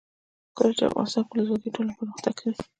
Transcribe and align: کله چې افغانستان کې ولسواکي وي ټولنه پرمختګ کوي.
کله 0.57 0.71
چې 0.77 0.83
افغانستان 0.89 1.23
کې 1.27 1.33
ولسواکي 1.35 1.63
وي 1.67 1.73
ټولنه 1.75 1.93
پرمختګ 1.99 2.33
کوي. 2.39 2.55